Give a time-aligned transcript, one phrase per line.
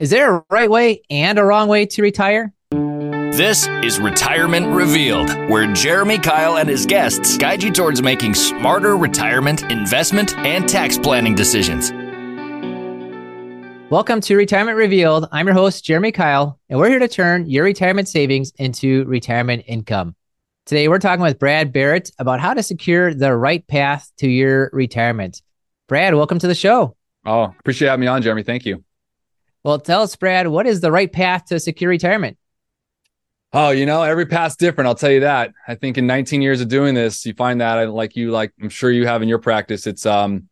[0.00, 2.52] Is there a right way and a wrong way to retire?
[2.72, 8.96] This is Retirement Revealed, where Jeremy Kyle and his guests guide you towards making smarter
[8.96, 11.92] retirement, investment, and tax planning decisions.
[13.88, 15.28] Welcome to Retirement Revealed.
[15.30, 19.62] I'm your host, Jeremy Kyle, and we're here to turn your retirement savings into retirement
[19.68, 20.16] income.
[20.66, 24.70] Today, we're talking with Brad Barrett about how to secure the right path to your
[24.72, 25.40] retirement.
[25.86, 26.96] Brad, welcome to the show.
[27.24, 28.42] Oh, appreciate having me on, Jeremy.
[28.42, 28.82] Thank you.
[29.64, 32.36] Well, tell us, Brad, what is the right path to secure retirement?
[33.54, 34.88] Oh, you know, every path's different.
[34.88, 35.52] I'll tell you that.
[35.66, 38.68] I think in 19 years of doing this, you find that like you, like I'm
[38.68, 40.48] sure you have in your practice, it's, um,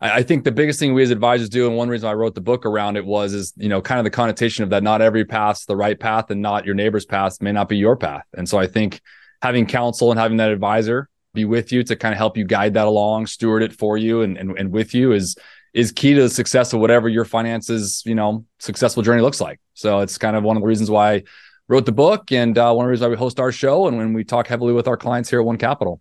[0.00, 2.40] I, think the biggest thing we as advisors do, and one reason I wrote the
[2.40, 5.24] book around it was, is, you know, kind of the connotation of that not every
[5.24, 8.24] path's the right path and not your neighbor's path may not be your path.
[8.34, 9.00] And so I think
[9.40, 12.74] having counsel and having that advisor be with you to kind of help you guide
[12.74, 15.36] that along, steward it for you and, and, and with you is,
[15.72, 19.58] is key to the success of whatever your finances, you know, successful journey looks like.
[19.74, 21.22] So it's kind of one of the reasons why I
[21.68, 23.96] wrote the book and uh, one of the reasons why we host our show and
[23.96, 26.00] when we talk heavily with our clients here at One Capital.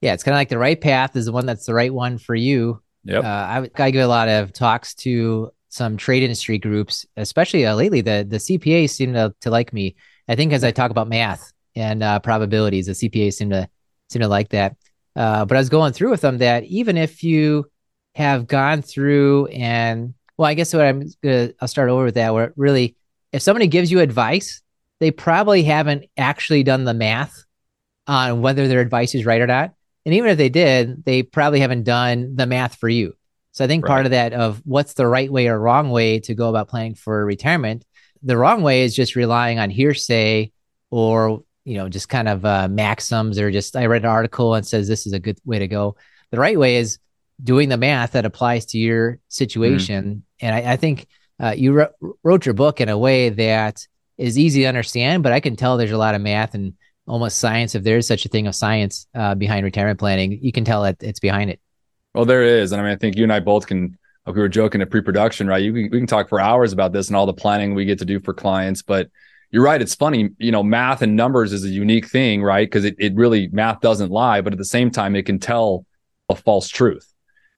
[0.00, 2.18] Yeah, it's kind of like the right path is the one that's the right one
[2.18, 2.82] for you.
[3.04, 3.24] Yep.
[3.24, 7.74] Uh, I, I give a lot of talks to some trade industry groups, especially uh,
[7.74, 8.00] lately.
[8.00, 9.96] The the CPAs seem to, to like me.
[10.28, 13.68] I think as I talk about math and uh, probabilities, the CPAs seem to
[14.08, 14.76] seem to like that.
[15.14, 17.70] Uh, but I was going through with them that even if you
[18.16, 22.32] have gone through and well, I guess what I'm gonna I'll start over with that
[22.32, 22.96] where really
[23.30, 24.62] if somebody gives you advice,
[25.00, 27.44] they probably haven't actually done the math
[28.06, 29.74] on whether their advice is right or not.
[30.06, 33.14] And even if they did, they probably haven't done the math for you.
[33.52, 33.90] So I think right.
[33.90, 36.94] part of that of what's the right way or wrong way to go about planning
[36.94, 37.84] for retirement.
[38.22, 40.52] The wrong way is just relying on hearsay
[40.90, 44.66] or you know just kind of uh, maxims or just I read an article and
[44.66, 45.96] says this is a good way to go.
[46.30, 46.98] The right way is
[47.42, 50.04] doing the math that applies to your situation.
[50.04, 50.22] Mm.
[50.40, 51.06] And I, I think
[51.42, 51.86] uh, you
[52.22, 55.76] wrote your book in a way that is easy to understand, but I can tell
[55.76, 56.74] there's a lot of math and
[57.06, 60.52] almost science, if there is such a thing of science uh, behind retirement planning, you
[60.52, 61.60] can tell that it's behind it.
[62.14, 62.72] Well, there is.
[62.72, 63.96] And I mean, I think you and I both can,
[64.26, 65.62] like we were joking at pre production, right?
[65.62, 68.04] You we can talk for hours about this and all the planning we get to
[68.04, 69.08] do for clients, but
[69.50, 69.80] you're right.
[69.80, 72.66] It's funny, you know, math and numbers is a unique thing, right?
[72.66, 75.86] Because it, it really, math doesn't lie, but at the same time, it can tell
[76.28, 77.12] a false truth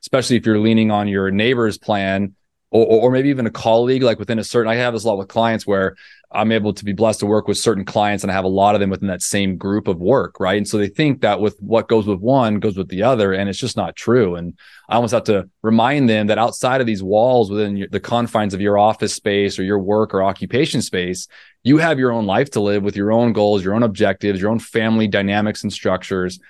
[0.09, 2.35] especially if you're leaning on your neighbor's plan
[2.71, 5.19] or, or maybe even a colleague, like within a certain, I have this a lot
[5.19, 5.97] with clients where
[6.33, 8.75] I'm able to be blessed to work with certain clients and I have a lot
[8.75, 10.41] of them within that same group of work.
[10.41, 10.57] Right.
[10.57, 13.35] And so they think that with what goes with one goes with the other.
[13.35, 14.35] And it's just not true.
[14.35, 14.59] And
[14.89, 18.55] I almost have to remind them that outside of these walls within your, the confines
[18.55, 21.29] of your office space or your work or occupation space,
[21.65, 24.51] you have your own life to live with your own goals, your own objectives, your
[24.51, 26.41] own family dynamics and structures.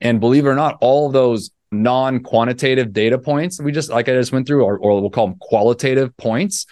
[0.00, 3.60] And believe it or not, all those non-quantitative data points.
[3.60, 6.66] We just like i just went through or, or we'll call them qualitative points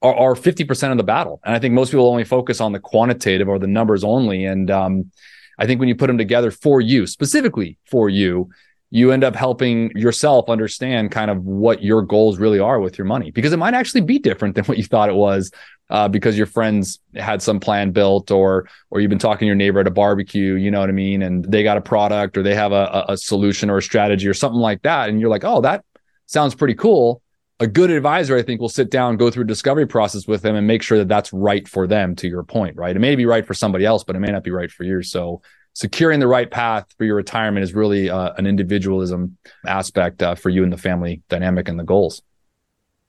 [0.00, 1.40] are, are 50% of the battle.
[1.44, 4.44] And i think most people only focus on the quantitative or the numbers only.
[4.44, 5.10] And um,
[5.58, 8.50] i think when you put them together for you specifically for you
[8.94, 13.06] you end up helping yourself understand kind of what your goals really are with your
[13.06, 15.50] money because it might actually be different than what you thought it was
[15.88, 19.54] uh, because your friends had some plan built or or you've been talking to your
[19.54, 21.22] neighbor at a barbecue you know what i mean?
[21.22, 24.34] And they got a product or they have a, a solution or a strategy or
[24.34, 25.08] something like that.
[25.08, 25.84] And you're like oh that
[26.26, 27.22] sounds pretty cool.
[27.60, 30.54] A good advisor i think will sit down go through a discovery process with them
[30.54, 32.94] and make sure that that's right for them to your point right?
[32.94, 35.02] It may be right for somebody else but it may not be right for you.
[35.02, 35.40] So
[35.74, 40.50] securing the right path for your retirement is really uh, an individualism aspect uh, for
[40.50, 42.22] you and the family dynamic and the goals.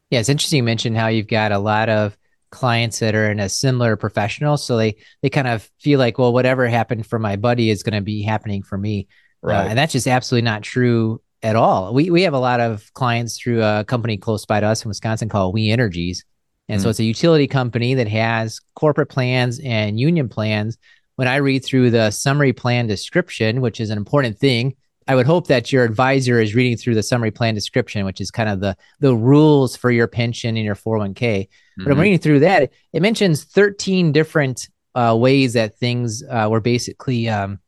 [0.10, 2.18] Yeah, it's interesting you mentioned how you've got a lot of
[2.52, 6.32] clients that are in a similar professional, so they they kind of feel like, well,
[6.32, 9.08] whatever happened for my buddy is going to be happening for me,
[9.44, 9.66] uh, right?
[9.66, 11.94] Uh, and that's just absolutely not true at all.
[11.94, 14.90] We we have a lot of clients through a company close by to us in
[14.90, 16.24] Wisconsin called We Energies.
[16.70, 20.78] And mm so it's a utility company that has corporate plans and union plans
[21.16, 24.76] when I read through the summary plan description, which is an important thing,
[25.08, 28.32] I would hope that your advisor is reading through the summary plan description, which is
[28.32, 31.14] kind of the the rules for your pension and your 401k.
[31.14, 31.84] Mm-hmm.
[31.84, 32.02] But I'm mm-hmm.
[32.02, 32.72] reading through that.
[32.94, 37.60] It mentions 13 different uh, ways that things uh, were basically um,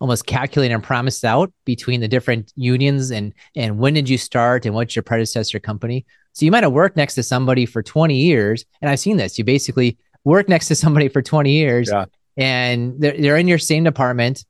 [0.00, 4.64] almost calculated and promised out between the different unions and and when did you start
[4.64, 6.06] and what's your predecessor company.
[6.34, 9.38] So you might have worked next to somebody for 20 years, and I've seen this.
[9.38, 12.04] You basically work next to somebody for 20 years yeah
[12.36, 14.44] and they're, they're in your same department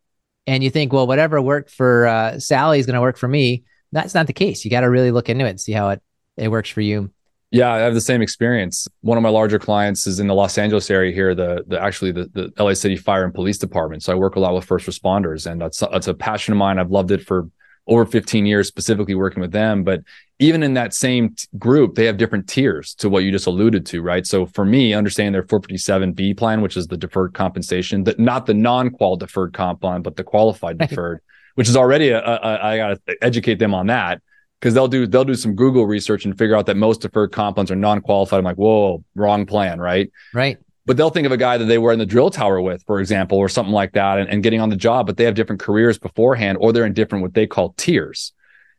[0.46, 3.64] and you think well whatever worked for uh, sally is going to work for me.
[3.92, 4.64] That's not the case.
[4.64, 6.02] You got to really look into it and see how it,
[6.36, 7.10] it works for you.
[7.50, 8.88] Yeah i have the same experience.
[9.00, 12.12] One of my larger clients is in the los angeles area here the, the actually
[12.12, 14.02] the, the la city fire and police department.
[14.02, 16.78] So i work a lot with first responders and that's, that's a passion of mine.
[16.78, 17.48] I've loved it for
[17.86, 19.84] over 15 years specifically working with them.
[19.84, 20.02] But
[20.38, 23.86] even in that same t- group, they have different tiers to what you just alluded
[23.86, 24.26] to, right?
[24.26, 28.54] So for me, understanding their 457B plan, which is the deferred compensation, that not the
[28.54, 31.20] non-qual deferred comp plan, but the qualified deferred,
[31.54, 34.20] which is already a, a, a, I got to educate them on that
[34.60, 37.56] because they'll do they'll do some Google research and figure out that most deferred comp
[37.56, 38.38] plans are non-qualified.
[38.38, 40.10] I'm like, whoa, wrong plan, right?
[40.34, 42.82] Right but they'll think of a guy that they were in the drill tower with,
[42.84, 45.34] for example, or something like that, and, and, getting on the job, but they have
[45.34, 48.32] different careers beforehand, or they're in different what they call tiers.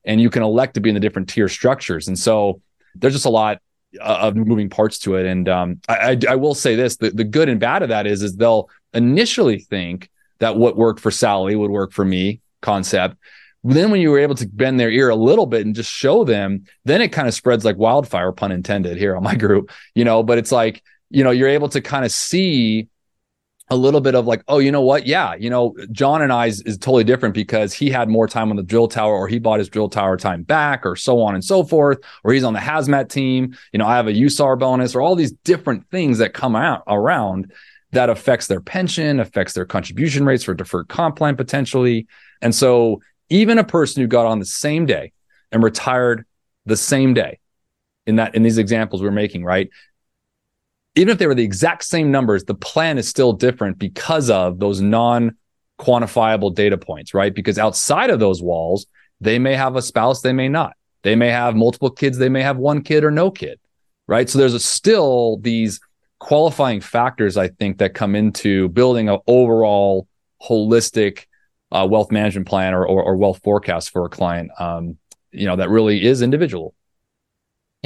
[0.06, 2.08] And you can elect to be in the different tier structures.
[2.08, 2.62] And so
[2.96, 3.62] there's just a lot
[4.00, 5.26] uh, of moving parts to it.
[5.26, 8.08] And um, I, I, I, will say this: the, the good and bad of that
[8.08, 10.10] is, is they'll initially think
[10.40, 13.18] that what worked for Sally would work for me, concept.
[13.64, 16.24] Then when you were able to bend their ear a little bit and just show
[16.24, 20.06] them, then it kind of spreads like wildfire, pun intended, here on my group, you
[20.06, 20.24] know.
[20.24, 22.90] But it's like you know, you're able to kind of see
[23.70, 25.06] a little bit of like, oh, you know what?
[25.06, 28.50] Yeah, you know, John and I is, is, totally different because he had more time
[28.50, 31.36] on the drill tower, or he bought his drill tower time back, or so on
[31.36, 33.58] and so forth, or he's on the hazmat team.
[33.74, 36.84] You know, I have a USAR bonus, or all these different things that come out
[36.88, 37.52] around
[37.92, 42.08] that affects their pension, affects their contribution rates for deferred comp plan potentially.
[42.42, 45.12] And so, even a person who got on the same day
[45.52, 46.26] and retired
[46.66, 47.40] the same day
[48.06, 49.70] in that in these examples we're making, right?
[50.98, 54.60] Even if they were the exact same numbers, the plan is still different because of
[54.60, 55.38] those non
[55.80, 57.34] quantifiable data points, right?
[57.34, 58.88] Because outside of those walls,
[59.22, 60.74] they may have a spouse, they may not.
[61.04, 63.60] They may have multiple kids, they may have one kid or no kid,
[64.08, 64.28] right?
[64.28, 65.80] So there's a, still these
[66.20, 70.08] qualifying factors, I think, that come into building an overall
[70.42, 71.26] holistic
[71.72, 74.98] uh, wealth management plan or, or, or, wealth forecast for a client, um,
[75.32, 76.74] you know, that really is individual.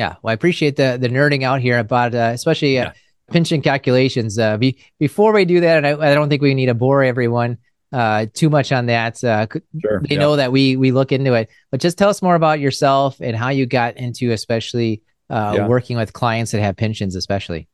[0.02, 2.94] Yeah, well, I appreciate the the nerding out here about uh, especially uh, yeah.
[3.32, 4.40] pension calculations.
[4.40, 7.04] Uh, be, before we do that, and I, I, don't think we need to bore
[7.04, 7.60] everyone
[7.94, 9.24] uh, too much on that.
[9.24, 9.46] Uh,
[9.80, 10.20] sure, they yeah.
[10.20, 13.36] know that we we look into it, but just tell us more about yourself and
[13.36, 15.68] how you got into, especially uh, yeah.
[15.68, 17.68] working with clients that have pensions, especially.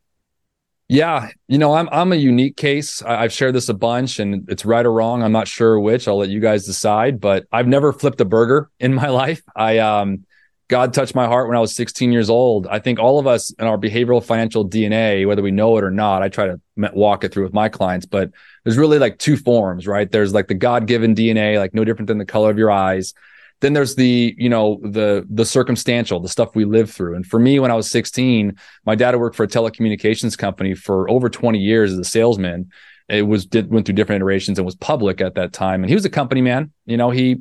[0.90, 3.02] Yeah, you know, I'm I'm a unique case.
[3.04, 5.24] I, have shared this a bunch, and it's right or wrong.
[5.24, 6.10] I'm not sure which.
[6.10, 7.22] I'll let you guys decide.
[7.22, 9.42] But I've never flipped a burger in my life.
[9.56, 10.26] I um
[10.70, 12.68] God touched my heart when I was 16 years old.
[12.68, 15.92] I think all of us in our behavioral financial DNA, whether we know it or
[15.92, 16.60] not, I try to
[16.94, 18.32] walk it through with my clients, but
[18.64, 20.12] there's really like two forms, right?
[20.12, 23.14] There's like the God given DNA, like no different than the color of your eyes.
[23.62, 27.16] Then there's the, you know, the the circumstantial, the stuff we live through.
[27.16, 28.56] And for me, when I was 16,
[28.86, 32.70] my dad worked for a telecommunications company for over 20 years as a salesman.
[33.10, 35.82] It was did went through different iterations and was public at that time.
[35.82, 36.72] And he was a company man.
[36.86, 37.38] You know, he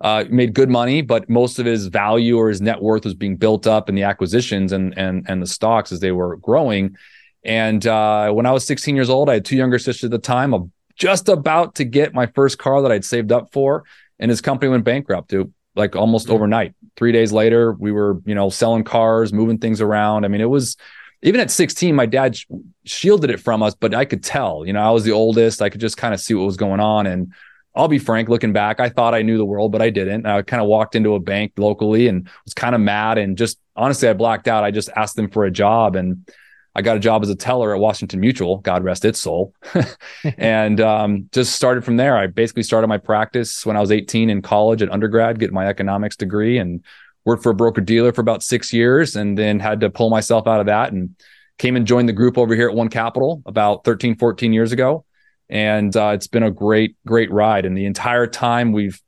[0.00, 3.36] uh, made good money, but most of his value or his net worth was being
[3.36, 6.96] built up in the acquisitions and and and the stocks as they were growing.
[7.44, 10.18] And uh, when I was 16 years old, I had two younger sisters at the
[10.18, 10.52] time.
[10.52, 13.84] I'm just about to get my first car that I'd saved up for,
[14.18, 15.32] and his company went bankrupt.
[15.32, 16.34] It, like almost mm-hmm.
[16.34, 16.74] overnight.
[16.96, 20.24] Three days later, we were you know selling cars, moving things around.
[20.24, 20.76] I mean, it was
[21.22, 22.38] even at 16, my dad
[22.84, 24.64] shielded it from us, but I could tell.
[24.66, 25.60] You know, I was the oldest.
[25.60, 27.32] I could just kind of see what was going on, and
[27.80, 30.26] I'll be frank, looking back, I thought I knew the world, but I didn't.
[30.26, 33.58] I kind of walked into a bank locally and was kind of mad and just
[33.74, 34.64] honestly, I blacked out.
[34.64, 36.30] I just asked them for a job and
[36.74, 39.54] I got a job as a teller at Washington Mutual, God rest its soul.
[40.36, 42.18] and um, just started from there.
[42.18, 45.66] I basically started my practice when I was 18 in college at undergrad, getting my
[45.66, 46.84] economics degree and
[47.24, 50.46] worked for a broker dealer for about six years and then had to pull myself
[50.46, 51.16] out of that and
[51.56, 55.06] came and joined the group over here at One Capital about 13, 14 years ago
[55.50, 57.66] and uh, it's been a great great ride.
[57.66, 59.00] And the entire time we've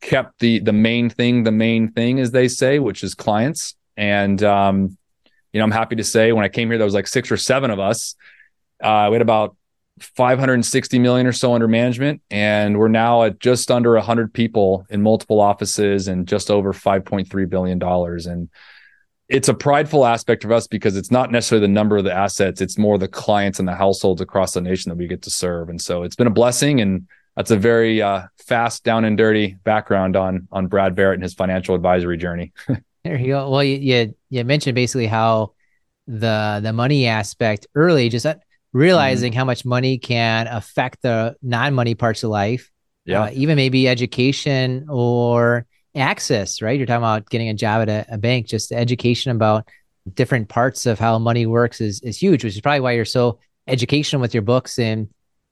[0.00, 3.74] kept the the main thing the main thing as they say which is clients.
[3.96, 4.96] And um,
[5.52, 7.36] you know i'm happy to say when i came here there was like six or
[7.36, 8.14] seven of us.
[8.82, 9.56] Uh, we had about
[10.00, 12.22] 560 million or so under management.
[12.30, 17.48] And we're now at just under 100 people in multiple offices and just over 5.3
[17.48, 18.26] billion dollars.
[18.26, 18.48] And
[19.30, 22.60] it's a prideful aspect of us because it's not necessarily the number of the assets
[22.60, 25.68] it's more the clients and the households across the nation that we get to serve.
[25.68, 27.06] And so it's been a blessing and
[27.36, 31.32] that's a very uh, fast down and dirty background on on brad barrett and his
[31.32, 32.52] financial advisory journey.
[33.02, 33.48] There you go.
[33.48, 35.54] Well you, you, you mentioned basically how
[36.06, 38.26] the the money aspect early just
[38.74, 39.38] realizing mm-hmm.
[39.38, 42.70] how much money can affect the non-money parts of life.
[43.06, 43.22] Yeah.
[43.22, 46.78] Uh, even maybe education or access, right?
[46.78, 49.68] You're talking about getting a job at a, a bank, just the education about
[50.14, 53.38] different parts of how money works is is huge, which is probably why you're so
[53.66, 55.08] educational with your books and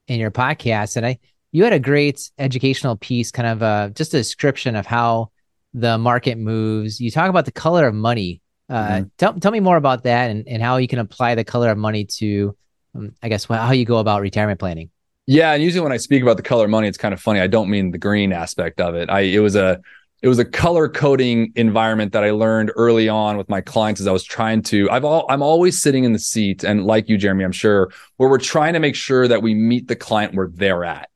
[0.07, 0.97] in your podcast.
[0.97, 1.19] And I
[1.53, 5.31] you had a great educational piece, kind of uh, just a description of how
[5.75, 7.01] the market moves.
[7.01, 8.43] You talk about the color of money.
[8.69, 9.09] Uh, mm-hmm.
[9.17, 11.79] tell, tell me more about that and, and how you can apply the color of
[11.79, 12.55] money to,
[12.95, 14.91] um, I guess, how you go about retirement planning.
[15.27, 17.41] Yeah, and usually when I speak about the color of money, it's kind of funny.
[17.41, 19.11] I don't mean the green aspect of it.
[19.11, 19.81] I it was a
[20.21, 24.07] it was a color coding environment that I learned early on with my clients as
[24.07, 26.65] I was trying to I've all I'm always sitting in the seat.
[26.65, 29.89] And like you Jeremy I'm sure where we're trying to make sure that we meet
[29.89, 31.09] the client where they're at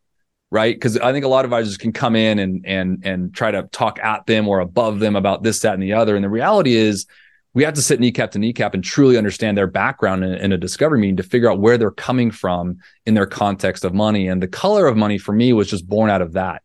[0.53, 0.77] right?
[0.77, 3.63] Because I think a lot of advisors can come in and and and try to
[3.73, 6.15] talk at them or above them about this that and the other.
[6.15, 7.07] And the reality is
[7.55, 10.59] we have to sit kneecap to kneecap and truly understand their background in, in a
[10.59, 14.29] discovery meeting to figure out where they're coming from in their context of money.
[14.29, 16.63] And the color of money for me was just born out of that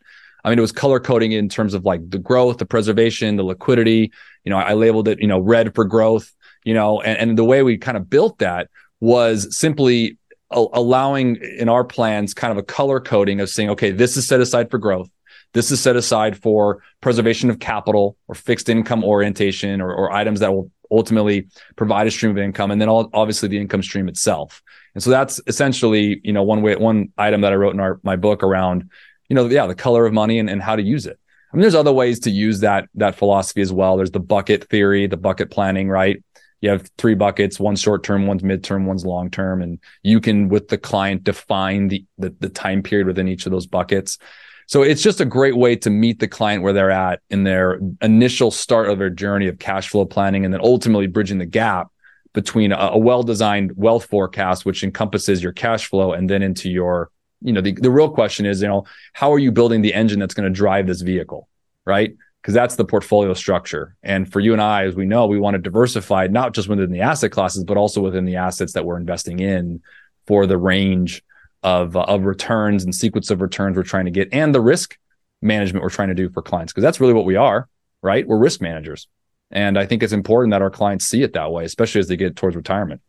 [0.48, 3.44] I mean, it was color coding in terms of like the growth, the preservation, the
[3.44, 4.13] liquidity.
[4.46, 7.44] You know, I labeled it, you know, red for growth, you know, and, and the
[7.44, 8.70] way we kind of built that
[9.01, 10.18] was simply
[10.50, 14.25] a- allowing in our plans kind of a color coding of saying, okay, this is
[14.25, 15.10] set aside for growth.
[15.54, 20.39] This is set aside for preservation of capital or fixed income orientation or, or items
[20.39, 22.72] that will ultimately provide a stream of income.
[22.72, 24.63] And then all, obviously the income stream itself.
[24.94, 28.00] And so that's essentially, you know, one way, one item that I wrote in our,
[28.04, 28.89] my book around
[29.29, 31.19] you know, yeah, the color of money and, and how to use it.
[31.51, 33.96] I mean, there's other ways to use that that philosophy as well.
[33.98, 36.22] There's the bucket theory, the bucket planning, right?
[36.60, 40.50] You have three buckets, one's short term, one's midterm, one's long term, and you can
[40.50, 44.17] with the client define the, the the time period within each of those buckets.
[44.65, 47.79] So it's just a great way to meet the client where they're at in their
[48.01, 51.88] initial start of their journey of cash flow planning, and then ultimately bridging the gap
[52.34, 57.10] between a, a well-designed wealth forecast, which encompasses your cash flow, and then into your
[57.41, 60.20] you know the, the real question is you know how are you building the engine
[60.20, 61.48] that's going to drive this vehicle
[61.88, 62.15] right?
[62.41, 63.96] Because that's the portfolio structure.
[64.03, 66.91] And for you and i as we know we want to diversify not just within
[66.91, 69.82] the asset classes but also within the assets that we're investing in
[70.27, 71.24] for the range
[71.63, 74.98] of uh, of returns and sequence of returns we're trying to get and the risk
[75.41, 76.74] management we're trying to do for clients.
[76.74, 77.67] Because that's really what we are
[78.03, 78.27] right?
[78.27, 79.08] We're risk managers.
[79.50, 82.17] And i think it's important that our clients see it that way especially as they
[82.17, 83.01] get towards retirement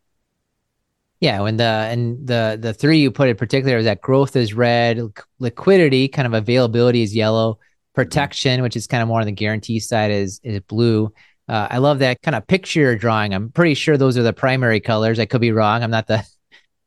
[1.19, 4.53] yeah, when the and the the three you put in particular is that growth is
[4.53, 5.01] red,
[5.39, 7.95] liquidity, kind of availability is yellow, mm-hmm.
[7.95, 11.11] protection, which is kind of more on the guarantee side, is is blue.
[11.49, 13.33] Uh, I love that kind of picture drawing.
[13.33, 15.19] I'm pretty sure those are the primary colors.
[15.19, 15.83] I could be wrong.
[15.83, 16.23] I'm not the.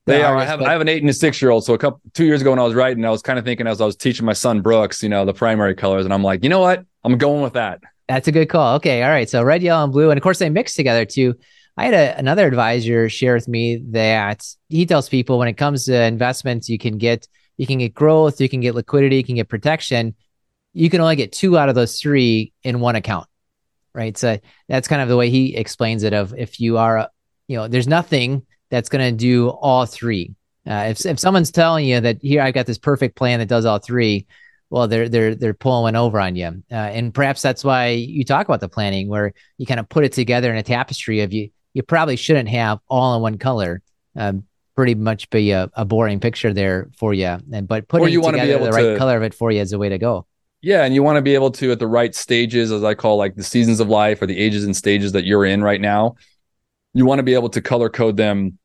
[0.06, 0.36] the they are.
[0.36, 0.68] I have but...
[0.68, 1.64] I have an eight and a six year old.
[1.64, 3.66] So a couple two years ago when I was writing, I was kind of thinking
[3.66, 6.42] as I was teaching my son Brooks, you know, the primary colors, and I'm like,
[6.42, 7.80] you know what, I'm going with that.
[8.08, 8.76] That's a good call.
[8.76, 9.28] Okay, all right.
[9.28, 11.34] So red, yellow, and blue, and of course they mix together too.
[11.76, 15.86] I had a, another advisor share with me that he tells people when it comes
[15.86, 17.26] to investments, you can get
[17.56, 20.14] you can get growth, you can get liquidity, you can get protection.
[20.74, 23.26] You can only get two out of those three in one account,
[23.94, 24.16] right?
[24.16, 24.38] So
[24.68, 26.14] that's kind of the way he explains it.
[26.14, 27.08] Of if you are,
[27.46, 30.34] you know, there's nothing that's going to do all three.
[30.66, 33.64] Uh, if if someone's telling you that here I've got this perfect plan that does
[33.64, 34.26] all three,
[34.70, 38.24] well, they're they're they're pulling one over on you, uh, and perhaps that's why you
[38.24, 41.32] talk about the planning where you kind of put it together in a tapestry of
[41.32, 43.82] you you probably shouldn't have all in one color.
[44.16, 47.38] Um, pretty much be a, a, boring picture there for you.
[47.52, 49.78] And but putting you together the right to, color of it for you is the
[49.78, 50.26] way to go.
[50.60, 53.16] Yeah, and you want to be able to at the right stages, as I call
[53.16, 56.16] like the seasons of life or the ages and stages that you're in right now.
[56.94, 58.58] You want to be able to color code them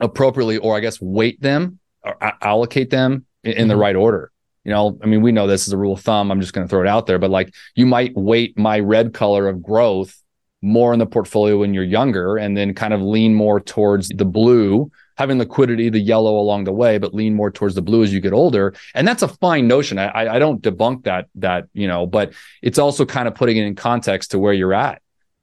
[0.00, 3.68] appropriately, or I guess weight them or allocate them in, in mm-hmm.
[3.68, 4.32] the right order.
[4.64, 6.32] You know, I mean, we know this is a rule of thumb.
[6.32, 9.14] I'm just going to throw it out there, but like you might weight my red
[9.14, 10.20] color of growth
[10.66, 14.24] more in the portfolio when you're younger and then kind of lean more towards the
[14.24, 18.12] blue having liquidity the yellow along the way but lean more towards the blue as
[18.12, 18.74] you get older.
[18.94, 19.98] And that's a fine notion.
[19.98, 22.32] I i don't debunk that that you know but
[22.62, 25.00] it's also kind of putting it in context to where you're at.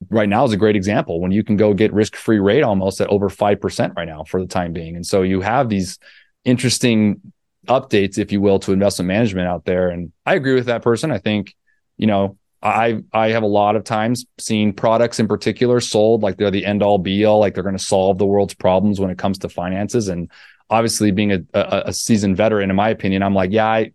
[0.10, 3.00] Right now is a great example when you can go get risk free rate almost
[3.00, 4.98] at over 5% right now for the time being.
[4.98, 5.98] And so you have these
[6.44, 7.22] interesting
[7.70, 9.90] updates if you will to investment management out there.
[9.90, 11.12] And i agree with that person.
[11.12, 11.56] I think
[11.98, 16.38] you know I I have a lot of times seen products in particular sold like
[16.38, 19.10] they're the end all be all, like they're going to solve the world's problems when
[19.10, 20.08] it comes to finances.
[20.08, 20.32] And
[20.70, 23.92] obviously, being a, a, a seasoned veteran, in my opinion, I'm like, yeah, I,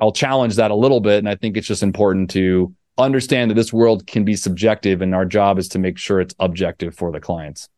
[0.00, 3.56] I'll challenge that a little bit, and I think it's just important to understand that
[3.56, 7.12] this world can be subjective, and our job is to make sure it's objective for
[7.12, 7.68] the clients.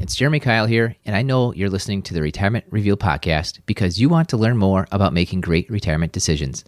[0.00, 4.00] It's Jeremy Kyle here, and I know you're listening to the Retirement Revealed podcast because
[4.00, 6.64] you want to learn more about making great retirement decisions.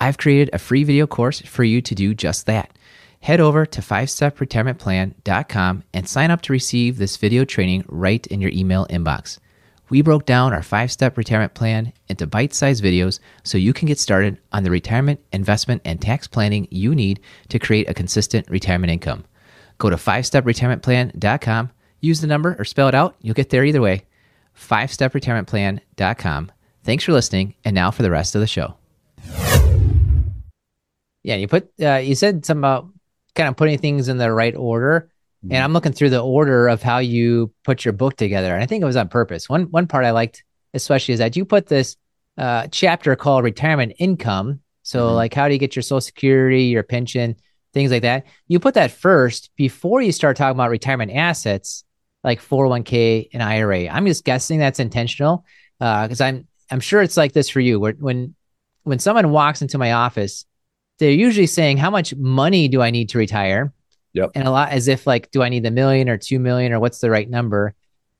[0.00, 2.76] I've created a free video course for you to do just that.
[3.20, 8.50] Head over to 5stepretirementplan.com and sign up to receive this video training right in your
[8.50, 9.38] email inbox.
[9.90, 13.88] We broke down our five step retirement plan into bite sized videos so you can
[13.88, 18.48] get started on the retirement, investment, and tax planning you need to create a consistent
[18.48, 19.24] retirement income.
[19.78, 23.16] Go to 5stepretirementplan.com, use the number or spell it out.
[23.20, 24.04] You'll get there either way.
[24.56, 26.52] 5stepretirementplan.com.
[26.82, 28.79] Thanks for listening, and now for the rest of the show.
[31.22, 32.88] Yeah, you put uh, you said something about
[33.34, 35.10] kind of putting things in the right order.
[35.44, 35.54] Mm-hmm.
[35.54, 38.52] And I'm looking through the order of how you put your book together.
[38.52, 39.48] And I think it was on purpose.
[39.48, 41.96] One one part I liked especially is that you put this
[42.38, 44.60] uh, chapter called retirement income.
[44.82, 45.14] So, mm-hmm.
[45.14, 47.36] like, how do you get your social security, your pension,
[47.74, 48.26] things like that?
[48.48, 51.84] You put that first before you start talking about retirement assets
[52.22, 53.88] like 401k and IRA.
[53.88, 55.44] I'm just guessing that's intentional
[55.78, 57.80] because uh, I'm I'm sure it's like this for you.
[57.80, 58.34] Where when
[58.82, 60.44] when someone walks into my office,
[61.00, 63.72] they're usually saying, "How much money do I need to retire?"
[64.12, 64.32] Yep.
[64.34, 66.80] And a lot as if like, do I need a million or two million or
[66.80, 67.74] what's the right number?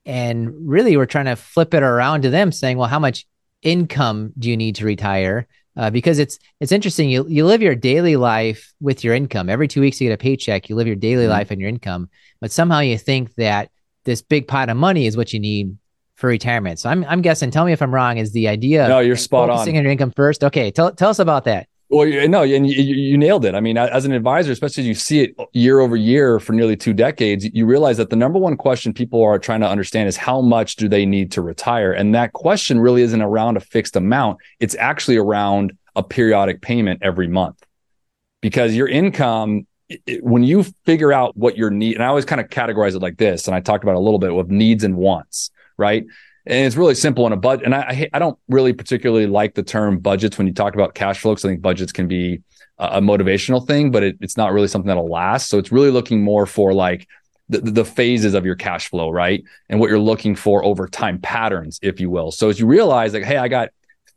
[0.06, 3.26] And really, we're trying to flip it around to them, saying, "Well, how much
[3.62, 5.46] income do you need to retire?"
[5.76, 7.10] Uh, because it's it's interesting.
[7.10, 9.49] You you live your daily life with your income.
[9.49, 10.68] Every two weeks, you get a paycheck.
[10.68, 11.32] You live your daily mm-hmm.
[11.32, 12.08] life and your income,
[12.40, 13.70] but somehow you think that
[14.04, 15.76] this big pot of money is what you need
[16.16, 16.78] for retirement.
[16.78, 17.50] So I'm I'm guessing.
[17.50, 18.18] Tell me if I'm wrong.
[18.18, 18.88] Is the idea?
[18.88, 19.78] No, you're spot focusing on.
[19.78, 20.44] on your income first.
[20.44, 21.66] Okay, tell tell us about that.
[21.90, 23.56] Well, no, and you, you, nailed it.
[23.56, 26.76] I mean, as an advisor, especially as you see it year over year for nearly
[26.76, 30.16] two decades, you realize that the number one question people are trying to understand is
[30.16, 31.92] how much do they need to retire?
[31.92, 34.38] And that question really isn't around a fixed amount.
[34.61, 37.61] It's actually around a periodic payment every month
[38.40, 42.40] because your income it, when you figure out what your need, and I always kind
[42.40, 44.97] of categorize it like this, and I talked about a little bit with needs and
[44.97, 46.04] wants, right?
[46.50, 47.64] And it's really simple in a budget.
[47.64, 51.21] And I, I don't really particularly like the term budgets when you talk about cash
[51.21, 52.42] flow, because I think budgets can be
[52.78, 55.49] a, a motivational thing, but it, it's not really something that'll last.
[55.49, 57.07] So it's really looking more for like
[57.49, 59.45] the, the phases of your cash flow, right?
[59.69, 62.33] And what you're looking for over time patterns, if you will.
[62.33, 63.69] So as you realize, like, hey, I got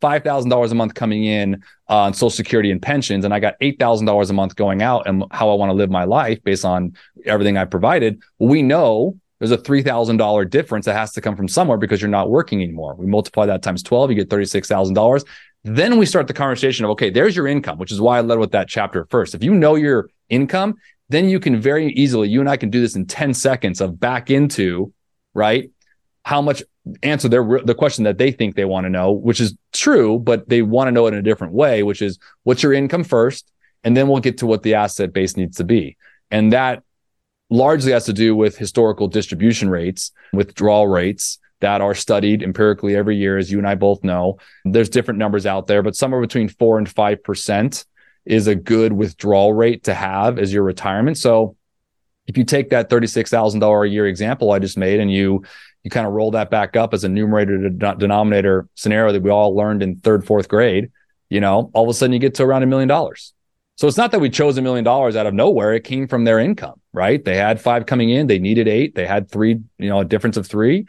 [0.01, 4.29] $5,000 a month coming in uh, on social security and pensions, and I got $8,000
[4.29, 7.57] a month going out and how I want to live my life based on everything
[7.57, 8.23] I provided.
[8.39, 12.29] We know there's a $3,000 difference that has to come from somewhere because you're not
[12.29, 12.95] working anymore.
[12.95, 15.25] We multiply that times 12, you get $36,000.
[15.65, 18.39] Then we start the conversation of, okay, there's your income, which is why I led
[18.39, 19.35] with that chapter first.
[19.35, 20.75] If you know your income,
[21.09, 23.99] then you can very easily, you and I can do this in 10 seconds of
[23.99, 24.93] back into,
[25.33, 25.69] right?
[26.23, 26.63] How much
[27.01, 30.47] answer their the question that they think they want to know, which is true, but
[30.47, 33.51] they want to know it in a different way, which is what's your income first,
[33.83, 35.97] and then we'll get to what the asset base needs to be.
[36.31, 36.83] And that
[37.53, 43.15] largely has to do with historical distribution rates, withdrawal rates that are studied empirically every
[43.15, 44.37] year, as you and I both know.
[44.65, 47.85] There's different numbers out there, but somewhere between four and five percent
[48.25, 51.17] is a good withdrawal rate to have as your retirement.
[51.17, 51.55] So
[52.27, 55.43] if you take that $36,000 a year example I just made and you
[55.83, 59.29] you kind of roll that back up as a numerator to denominator scenario that we
[59.29, 60.89] all learned in third, fourth grade,
[61.29, 63.33] you know, all of a sudden you get to around a million dollars.
[63.75, 65.73] So it's not that we chose a million dollars out of nowhere.
[65.73, 67.23] It came from their income, right?
[67.23, 70.37] They had five coming in, they needed eight, they had three, you know, a difference
[70.37, 70.87] of three.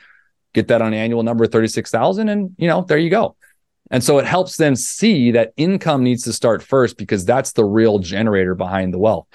[0.52, 3.34] Get that on an annual number 36,000 and, you know, there you go.
[3.90, 7.64] And so it helps them see that income needs to start first because that's the
[7.64, 9.26] real generator behind the wealth.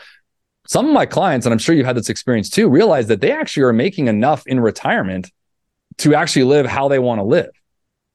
[0.67, 3.31] Some of my clients, and I'm sure you've had this experience too, realize that they
[3.31, 5.31] actually are making enough in retirement
[5.97, 7.49] to actually live how they want to live.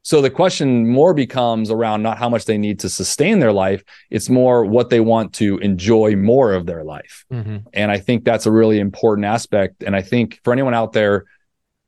[0.04, 3.82] So the question more becomes around not how much they need to sustain their life,
[4.10, 7.24] it's more what they want to enjoy more of their life.
[7.32, 7.56] Mm-hmm.
[7.72, 9.82] And I think that's a really important aspect.
[9.82, 11.24] And I think for anyone out there,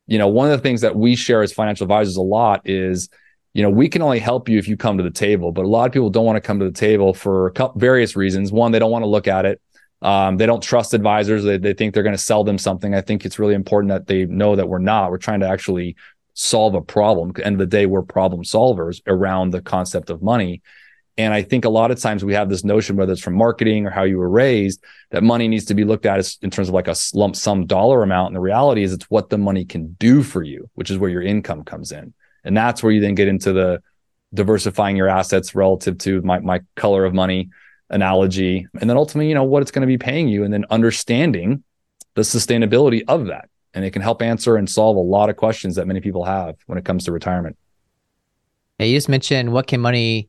[0.07, 3.11] you know, one of the things that we share as financial advisors a lot is,
[3.53, 5.69] you know, we can only help you if you come to the table, but a
[5.69, 8.51] lot of people don't want to come to the table for various reasons.
[8.51, 9.61] One, they don't want to look at it.
[10.01, 11.45] Um, they don't trust advisors.
[11.45, 12.95] They, they think they're going to sell them something.
[12.95, 15.11] I think it's really important that they know that we're not.
[15.11, 15.97] We're trying to actually
[16.37, 17.31] solve a problem.
[17.31, 20.63] At the end of the day, we're problem solvers around the concept of money.
[21.19, 23.87] And I think a lot of times we have this notion, whether it's from marketing
[23.87, 26.69] or how you were raised, that money needs to be looked at as in terms
[26.69, 28.29] of like a lump sum dollar amount.
[28.29, 31.11] And the reality is it's what the money can do for you, which is where
[31.11, 32.13] your income comes in.
[32.45, 33.83] And that's where you then get into the
[34.35, 37.49] diversifying your assets relative to my, my color of money
[37.91, 40.65] analogy and then ultimately you know what it's going to be paying you and then
[40.71, 41.63] understanding
[42.15, 45.77] the sustainability of that and it can help answer and solve a lot of questions
[45.77, 47.57] that many people have when it comes to retirement
[48.79, 50.29] yeah, you just mentioned what can money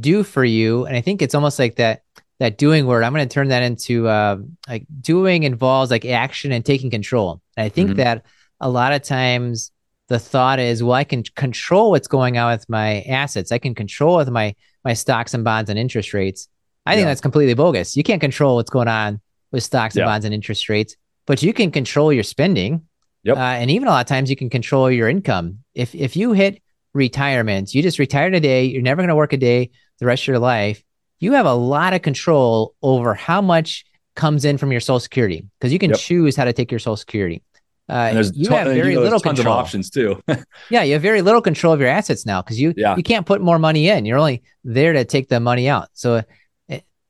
[0.00, 2.02] do for you and i think it's almost like that
[2.40, 4.36] that doing word i'm going to turn that into uh,
[4.68, 7.98] like doing involves like action and taking control and i think mm-hmm.
[7.98, 8.24] that
[8.60, 9.70] a lot of times
[10.08, 13.74] the thought is well i can control what's going on with my assets i can
[13.74, 16.48] control with my my stocks and bonds and interest rates
[16.88, 17.10] I think yeah.
[17.10, 17.98] that's completely bogus.
[17.98, 19.20] You can't control what's going on
[19.52, 20.06] with stocks and yeah.
[20.06, 20.96] bonds and interest rates,
[21.28, 22.82] but you can control your spending.
[23.22, 23.36] Yep.
[23.36, 25.58] Uh, and even a lot of times you can control your income.
[25.74, 26.60] If if you hit
[26.94, 30.28] retirement, you just retire today, you're never going to work a day the rest of
[30.28, 30.82] your life.
[31.20, 33.84] You have a lot of control over how much
[34.16, 35.98] comes in from your social security because you can yep.
[35.98, 37.42] choose how to take your social security.
[37.90, 39.54] Uh, you ton, have very you know, little tons control.
[39.54, 40.22] of options too.
[40.70, 42.96] yeah, you have very little control of your assets now because you yeah.
[42.96, 44.06] you can't put more money in.
[44.06, 45.88] You're only there to take the money out.
[45.92, 46.22] So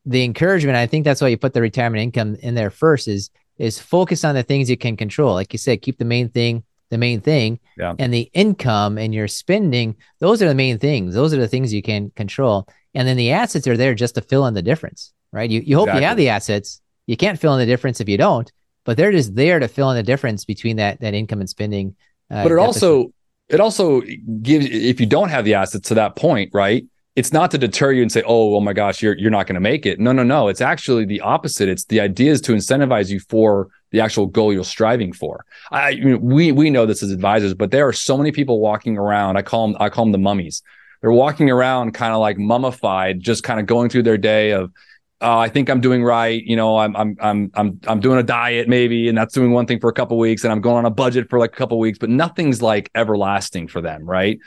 [0.06, 3.30] the encouragement, I think that's why you put the retirement income in there first is
[3.58, 5.34] is focus on the things you can control.
[5.34, 7.60] Like you said, keep the main thing the main thing.
[7.76, 7.94] Yeah.
[7.98, 11.14] And the income and your spending, those are the main things.
[11.14, 12.66] Those are the things you can control.
[12.94, 15.48] And then the assets are there just to fill in the difference, right?
[15.50, 16.02] You, you hope exactly.
[16.02, 16.80] you have the assets.
[17.06, 18.50] You can't fill in the difference if you don't,
[18.84, 21.96] but they're just there to fill in the difference between that, that income and spending.
[22.30, 22.82] Uh, but it deficit.
[22.82, 23.12] also,
[23.48, 24.00] it also
[24.42, 26.84] gives, if you don't have the assets to that point, right?
[27.18, 29.54] It's not to deter you and say, "Oh, oh my gosh, you're you're not going
[29.54, 30.46] to make it." No, no, no.
[30.48, 31.68] It's actually the opposite.
[31.68, 35.44] It's the idea is to incentivize you for the actual goal you're striving for.
[35.72, 39.36] I we we know this as advisors, but there are so many people walking around.
[39.36, 40.62] I call them I call them the mummies.
[41.00, 44.72] They're walking around kind of like mummified, just kind of going through their day of
[45.20, 46.40] uh, I think I'm doing right.
[46.44, 49.66] You know, I'm I'm I'm I'm I'm doing a diet maybe, and that's doing one
[49.66, 51.78] thing for a couple weeks, and I'm going on a budget for like a couple
[51.80, 54.38] weeks, but nothing's like everlasting for them, right?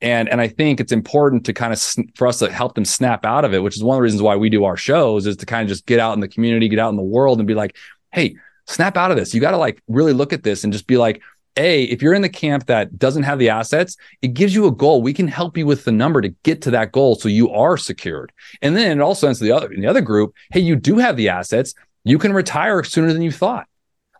[0.00, 1.80] And and I think it's important to kind of
[2.14, 4.22] for us to help them snap out of it, which is one of the reasons
[4.22, 6.68] why we do our shows, is to kind of just get out in the community,
[6.68, 7.76] get out in the world, and be like,
[8.12, 9.34] hey, snap out of this.
[9.34, 11.20] You got to like really look at this and just be like,
[11.56, 14.72] a, if you're in the camp that doesn't have the assets, it gives you a
[14.72, 15.02] goal.
[15.02, 17.76] We can help you with the number to get to that goal so you are
[17.76, 18.32] secured.
[18.62, 21.16] And then it also ends the other in the other group, hey, you do have
[21.16, 21.74] the assets.
[22.04, 23.66] You can retire sooner than you thought.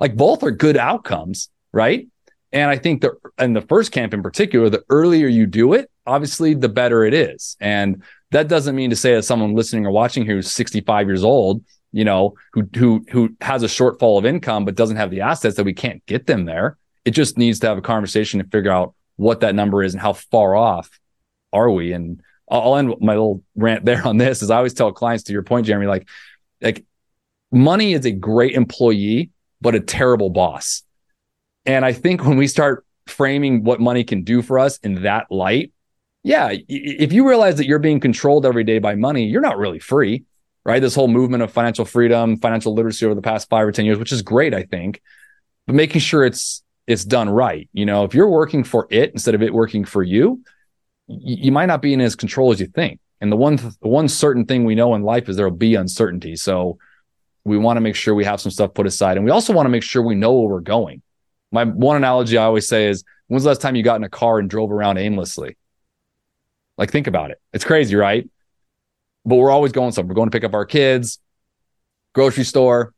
[0.01, 2.09] Like both are good outcomes, right?
[2.53, 5.91] And I think the and the first camp in particular, the earlier you do it,
[6.07, 7.57] obviously the better it is.
[7.61, 11.63] And that doesn't mean to say that someone listening or watching who's 65 years old
[11.93, 15.57] you know, who who who has a shortfall of income but doesn't have the assets
[15.57, 16.77] that we can't get them there.
[17.05, 20.01] It just needs to have a conversation to figure out what that number is and
[20.01, 20.91] how far off
[21.53, 21.93] are we.
[21.93, 24.43] And I'll end my little rant there on this.
[24.43, 26.09] Is I always tell clients, to your point, Jeremy, like
[26.61, 26.85] like
[27.51, 29.31] money is a great employee
[29.61, 30.83] but a terrible boss.
[31.69, 35.31] And I think when we start framing what money can do for us in that
[35.31, 35.73] light,
[36.25, 39.79] yeah, if you realize that you're being controlled every day by money, you're not really
[39.79, 40.25] free
[40.69, 40.83] right?
[40.83, 43.99] This whole movement of financial freedom, financial literacy over the past five or 10 years,
[43.99, 45.01] which is great, I think,
[45.67, 47.67] but making sure it's, it's done right.
[47.73, 50.43] You know, if you're working for it instead of it working for you,
[51.07, 53.01] you might not be in as control as you think.
[53.23, 55.75] And the one, the one certain thing we know in life is there will be
[55.75, 56.37] uncertainty.
[56.37, 56.77] So
[57.45, 59.17] we want to make sure we have some stuff put aside.
[59.17, 61.01] And we also want to make sure we know where we're going.
[61.51, 64.09] My one analogy I always say is when's the last time you got in a
[64.09, 65.57] car and drove around aimlessly?
[66.77, 67.41] Like, think about it.
[67.53, 68.29] It's crazy, right?
[69.29, 70.09] but we're always going somewhere.
[70.09, 71.19] We're going to pick up our kids,
[72.15, 72.95] grocery store,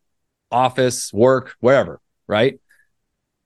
[0.50, 2.60] office, work, wherever, right?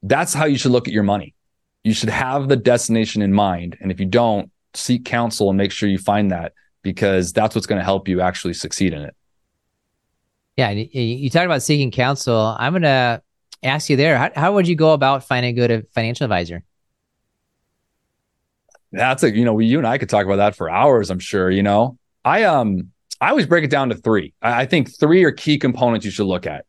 [0.02, 1.34] That's how you should look at your money.
[1.82, 3.78] You should have the destination in mind.
[3.80, 7.66] And if you don't, seek counsel and make sure you find that because that's what's
[7.66, 9.16] going to help you actually succeed in it.
[10.56, 10.70] Yeah.
[10.70, 12.54] You talked about seeking counsel.
[12.58, 13.22] I'm going to
[13.64, 14.16] ask you there.
[14.16, 16.62] How, how would you go about finding a good financial advisor?
[18.92, 21.50] That's a, you know, you and I could talk about that for hours, I'm sure,
[21.50, 24.34] you know, I um I always break it down to three.
[24.42, 26.64] I, I think three are key components you should look at,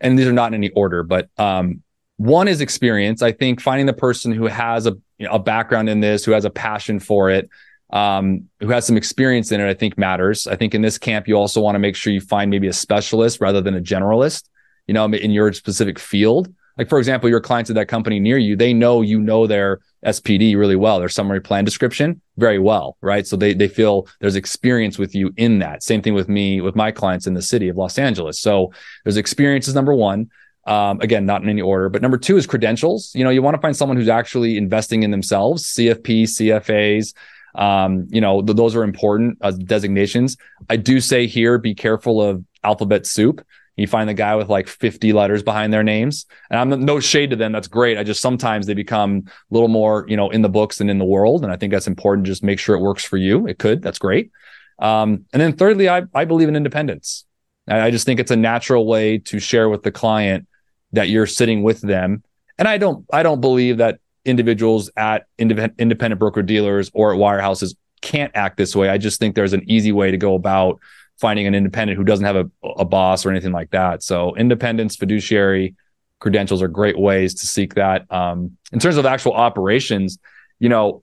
[0.00, 1.82] and these are not in any order, but um,
[2.16, 3.22] one is experience.
[3.22, 6.32] I think finding the person who has a you know, a background in this, who
[6.32, 7.48] has a passion for it,
[7.90, 10.46] um, who has some experience in it, I think matters.
[10.46, 12.72] I think in this camp, you also want to make sure you find maybe a
[12.72, 14.44] specialist rather than a generalist,
[14.86, 16.52] you know, in your specific field.
[16.78, 19.80] Like, for example, your clients at that company near you, they know you know their
[20.04, 23.26] SPD really well, their summary plan description very well, right?
[23.26, 25.82] So they they feel there's experience with you in that.
[25.82, 28.38] Same thing with me, with my clients in the city of Los Angeles.
[28.40, 28.72] So
[29.04, 30.30] there's experience is number one.
[30.66, 33.12] Um, again, not in any order, but number two is credentials.
[33.14, 37.14] You know, you want to find someone who's actually investing in themselves, CFP, CFAs.
[37.54, 40.36] Um, you know, th- those are important as designations.
[40.68, 43.46] I do say here, be careful of alphabet soup.
[43.76, 46.24] You find the guy with like 50 letters behind their names.
[46.50, 47.52] And I'm no shade to them.
[47.52, 47.98] That's great.
[47.98, 50.98] I just sometimes they become a little more, you know, in the books than in
[50.98, 51.44] the world.
[51.44, 52.26] And I think that's important.
[52.26, 53.46] Just make sure it works for you.
[53.46, 53.82] It could.
[53.82, 54.30] That's great.
[54.78, 57.24] Um, and then thirdly, I, I believe in independence.
[57.68, 60.46] I just think it's a natural way to share with the client
[60.92, 62.22] that you're sitting with them.
[62.58, 67.18] And I don't I don't believe that individuals at independent independent broker dealers or at
[67.18, 68.88] wirehouses can't act this way.
[68.88, 70.78] I just think there's an easy way to go about
[71.20, 74.02] finding an independent who doesn't have a, a boss or anything like that.
[74.02, 75.74] So independence, fiduciary
[76.18, 78.10] credentials are great ways to seek that.
[78.10, 80.18] Um, in terms of actual operations,
[80.58, 81.02] you know,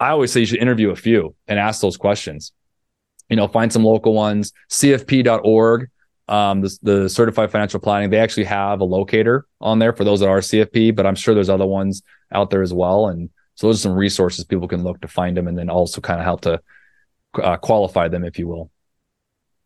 [0.00, 2.52] I always say you should interview a few and ask those questions.
[3.28, 4.52] You know, find some local ones.
[4.70, 5.90] CFP.org,
[6.28, 10.20] um, the, the Certified Financial Planning, they actually have a locator on there for those
[10.20, 13.08] that are CFP, but I'm sure there's other ones out there as well.
[13.08, 16.00] And so those are some resources people can look to find them and then also
[16.00, 16.60] kind of help to
[17.42, 18.70] uh, qualify them, if you will.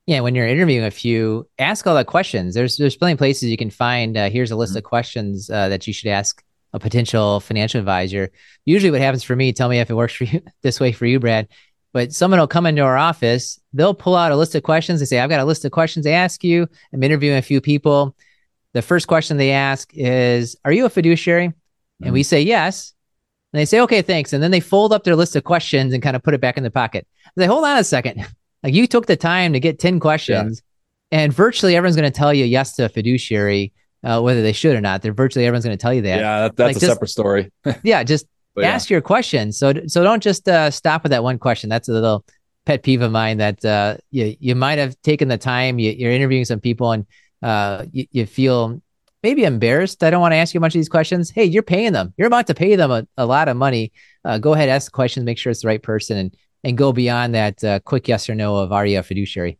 [0.06, 2.54] Yeah, when you're interviewing a few, ask all the questions.
[2.54, 4.16] There's there's plenty of places you can find.
[4.16, 4.78] Uh, here's a list mm-hmm.
[4.78, 8.30] of questions uh, that you should ask a potential financial advisor.
[8.64, 11.06] Usually, what happens for me, tell me if it works for you this way for
[11.06, 11.48] you, Brad.
[11.92, 14.98] But someone will come into our office, they'll pull out a list of questions.
[14.98, 17.60] They say, "I've got a list of questions to ask you." I'm interviewing a few
[17.60, 18.16] people.
[18.72, 22.04] The first question they ask is, "Are you a fiduciary?" Mm-hmm.
[22.04, 22.28] And we mm-hmm.
[22.28, 22.92] say yes.
[23.52, 26.02] And they say, "Okay, thanks." And then they fold up their list of questions and
[26.02, 27.06] kind of put it back in the pocket.
[27.36, 28.26] They say, "Hold on a second
[28.62, 30.62] Like you took the time to get 10 questions
[31.10, 31.20] yeah.
[31.20, 33.72] and virtually everyone's going to tell you yes to a fiduciary,
[34.04, 35.02] uh, whether they should or not.
[35.02, 36.20] They're virtually everyone's going to tell you that.
[36.20, 37.52] Yeah, that, that's like a just, separate story.
[37.82, 38.26] yeah, just
[38.62, 38.94] ask yeah.
[38.94, 39.52] your question.
[39.52, 41.68] So, so don't just uh, stop with that one question.
[41.70, 42.24] That's a little
[42.64, 46.12] pet peeve of mine that uh, you, you might have taken the time, you, are
[46.12, 47.06] interviewing some people and
[47.42, 48.80] uh, you, you feel
[49.22, 50.02] maybe embarrassed.
[50.02, 51.30] I don't want to ask you a bunch of these questions.
[51.30, 52.12] Hey, you're paying them.
[52.16, 53.92] You're about to pay them a, a lot of money.
[54.24, 56.92] Uh, go ahead, ask the questions, make sure it's the right person, and and go
[56.92, 59.58] beyond that uh, quick yes or no of are you a fiduciary?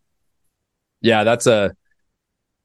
[1.01, 1.73] Yeah, that's a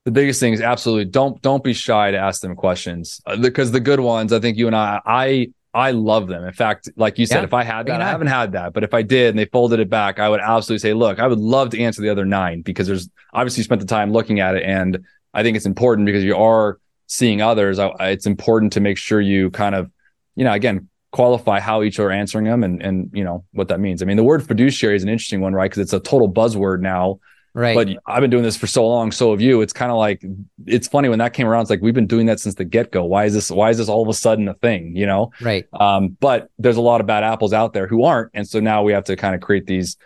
[0.05, 3.71] the biggest thing is absolutely don't don't be shy to ask them questions uh, because
[3.71, 6.43] the good ones, I think you and I, I I love them.
[6.43, 8.83] In fact, like you said, yeah, if I had that, I haven't had that, but
[8.83, 11.39] if I did and they folded it back, I would absolutely say, look, I would
[11.39, 14.63] love to answer the other nine because there's obviously spent the time looking at it
[14.63, 18.97] and I think it's important because you are seeing others, I, it's important to make
[18.97, 19.91] sure you kind of,
[20.35, 23.79] you know, again, qualify how each are answering them and and you know what that
[23.79, 24.01] means.
[24.01, 25.69] I mean, the word fiduciary is an interesting one, right?
[25.69, 27.19] Because it's a total buzzword now.
[27.53, 27.73] Right.
[27.73, 29.61] But I've been doing this for so long, so have you.
[29.61, 30.23] It's kind of like
[30.67, 31.61] it's funny when that came around.
[31.61, 33.03] It's like we've been doing that since the get go.
[33.05, 33.49] Why is this?
[33.49, 34.95] Why is this all of a sudden a thing?
[34.95, 35.31] You know.
[35.41, 35.65] Right.
[35.73, 36.09] Um.
[36.19, 38.93] But there's a lot of bad apples out there who aren't, and so now we
[38.93, 39.97] have to kind of create these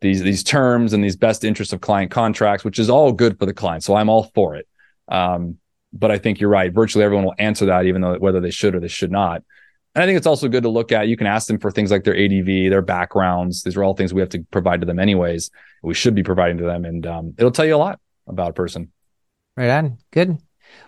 [0.00, 3.44] these these terms and these best interests of client contracts, which is all good for
[3.44, 3.84] the client.
[3.84, 4.66] So I'm all for it.
[5.08, 5.58] Um,
[5.92, 6.72] but I think you're right.
[6.72, 9.42] Virtually everyone will answer that, even though whether they should or they should not.
[9.94, 11.06] And I think it's also good to look at.
[11.06, 13.62] You can ask them for things like their ADV, their backgrounds.
[13.62, 15.50] These are all things we have to provide to them, anyways.
[15.82, 18.52] We should be providing to them, and um, it'll tell you a lot about a
[18.54, 18.90] person.
[19.56, 19.98] Right on.
[20.10, 20.38] Good.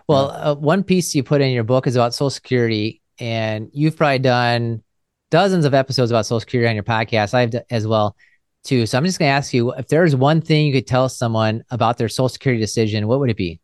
[0.09, 3.97] Well, uh, one piece you put in your book is about Social Security, and you've
[3.97, 4.83] probably done
[5.31, 7.35] dozens of episodes about Social Security on your podcast.
[7.35, 8.17] I've d- as well
[8.65, 8.87] too.
[8.87, 11.65] So I'm just going to ask you if there's one thing you could tell someone
[11.71, 13.61] about their Social Security decision, what would it be?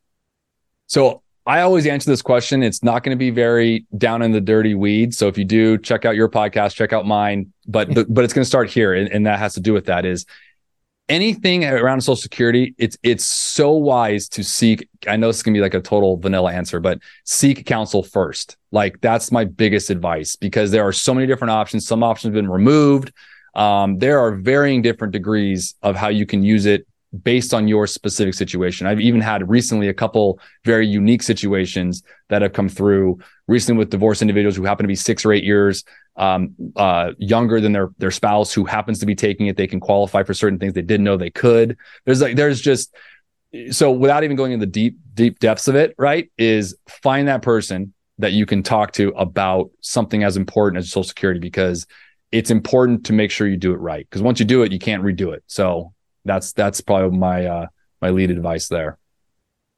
[0.86, 2.62] So I always answer this question.
[2.62, 5.18] It's not going to be very down in the dirty weeds.
[5.18, 7.52] So if you do check out your podcast, check out mine.
[7.66, 9.86] But the, but it's going to start here, and, and that has to do with
[9.86, 10.24] that is
[11.08, 12.74] anything around Social Security.
[12.78, 14.88] It's it's so wise to seek.
[15.06, 18.02] I know this is going to be like a total vanilla answer, but seek counsel
[18.02, 18.56] first.
[18.70, 21.86] Like that's my biggest advice because there are so many different options.
[21.86, 23.12] Some options have been removed.
[23.54, 26.86] Um, there are varying different degrees of how you can use it
[27.22, 28.86] based on your specific situation.
[28.86, 33.90] I've even had recently a couple very unique situations that have come through recently with
[33.90, 35.84] divorced individuals who happen to be six or eight years
[36.16, 39.56] um, uh, younger than their their spouse who happens to be taking it.
[39.56, 41.76] They can qualify for certain things they didn't know they could.
[42.04, 42.94] There's like there's just
[43.70, 46.30] so without even going into the deep deep depths of it, right?
[46.38, 51.04] Is find that person that you can talk to about something as important as Social
[51.04, 51.86] Security because
[52.30, 54.06] it's important to make sure you do it right.
[54.08, 55.42] Because once you do it, you can't redo it.
[55.46, 55.92] So
[56.24, 57.66] that's that's probably my uh,
[58.00, 58.98] my lead advice there.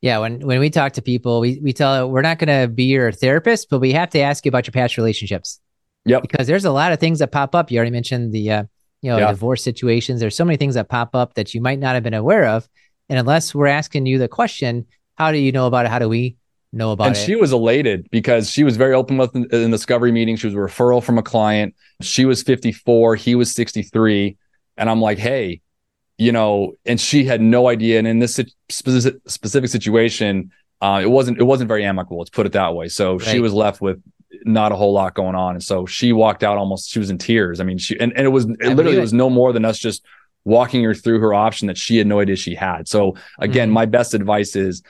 [0.00, 2.85] Yeah, when when we talk to people, we we tell we're not going to be
[2.85, 5.61] your therapist, but we have to ask you about your past relationships.
[6.04, 6.22] Yep.
[6.22, 7.70] Because there's a lot of things that pop up.
[7.70, 8.64] You already mentioned the uh,
[9.00, 9.30] you know yeah.
[9.30, 10.20] divorce situations.
[10.20, 12.68] There's so many things that pop up that you might not have been aware of,
[13.09, 15.88] and unless we're asking you the question, how do you know about it?
[15.88, 16.37] How do we
[16.72, 17.20] know about and it?
[17.20, 20.37] And she was elated because she was very open with in, in the discovery meeting.
[20.37, 21.74] She was a referral from a client.
[22.02, 23.16] She was 54.
[23.16, 24.37] He was 63.
[24.76, 25.62] And I'm like, hey,
[26.18, 27.98] you know, and she had no idea.
[27.98, 32.18] And in this specific specific situation, uh, it wasn't it wasn't very amicable.
[32.18, 32.88] Let's put it that way.
[32.88, 33.27] So right.
[33.27, 34.03] she was left with
[34.44, 36.90] not a whole lot going on, and so she walked out almost.
[36.90, 37.61] She was in tears.
[37.61, 39.79] I mean, she and, and it was it literally it was no more than us
[39.79, 40.05] just
[40.44, 42.87] walking her through her option that she had no idea she had.
[42.87, 43.74] So again, mm-hmm.
[43.74, 44.83] my best advice is,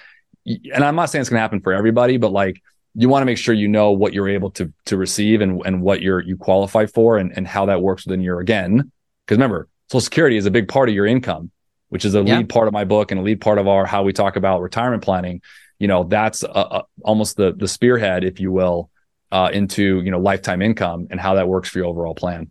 [0.45, 2.61] and I'm not saying it's going to happen for everybody, but like
[2.97, 5.83] you want to make sure you know what you're able to to receive and and
[5.83, 8.91] what you're you qualify for and and how that works within your again.
[9.27, 11.51] Because remember, Social Security is a big part of your income,
[11.88, 12.38] which is a yeah.
[12.38, 14.61] lead part of my book and a lead part of our how we talk about
[14.61, 15.42] retirement planning.
[15.79, 18.90] You know, that's a, a, almost the the spearhead, if you will,
[19.31, 22.51] uh, into you know lifetime income and how that works for your overall plan.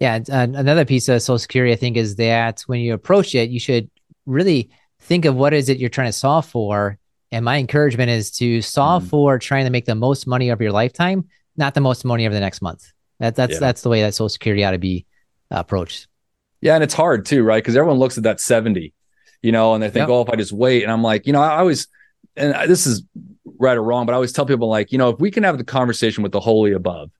[0.00, 3.58] Yeah, another piece of Social Security, I think, is that when you approach it, you
[3.58, 3.90] should
[4.26, 4.70] really
[5.00, 6.98] think of what is it you're trying to solve for.
[7.32, 9.08] And my encouragement is to solve mm.
[9.08, 12.32] for trying to make the most money of your lifetime, not the most money of
[12.32, 12.92] the next month.
[13.18, 13.58] That, that's yeah.
[13.58, 15.04] that's the way that Social Security ought to be
[15.50, 16.06] approach.
[16.60, 17.62] Yeah, and it's hard too, right?
[17.62, 18.92] Because everyone looks at that 70,
[19.42, 20.10] you know, and they think, yep.
[20.10, 20.82] oh, if I just wait.
[20.82, 21.86] And I'm like, you know, I always,
[22.36, 23.02] and this is
[23.58, 25.58] right or wrong, but I always tell people, like, you know, if we can have
[25.58, 27.10] the conversation with the holy above,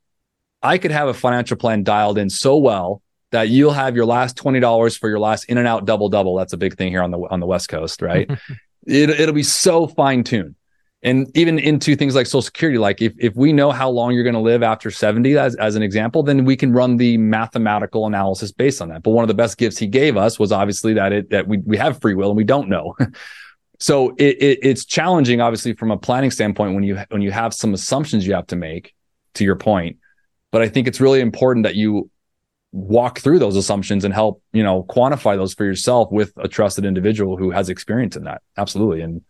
[0.62, 4.36] I could have a financial plan dialed in so well that you'll have your last
[4.36, 6.34] $20 for your last In-N-Out double double.
[6.34, 8.28] That's a big thing here on the on the West Coast, right?
[8.86, 10.56] it, it'll be so fine tuned
[11.02, 14.24] and even into things like social security like if, if we know how long you're
[14.24, 18.06] going to live after 70 as, as an example then we can run the mathematical
[18.06, 19.02] analysis based on that.
[19.02, 21.58] But one of the best gifts he gave us was obviously that it that we,
[21.58, 22.96] we have free will and we don't know.
[23.80, 27.54] So it, it, it's challenging obviously from a planning standpoint when you when you have
[27.54, 28.92] some assumptions you have to make
[29.34, 29.98] to your point.
[30.50, 32.10] But i think it's really important that you
[32.72, 36.84] walk through those assumptions and help you know quantify those for yourself with a trusted
[36.84, 38.42] individual who has experience in that.
[38.56, 39.00] Absolutely.
[39.02, 39.22] And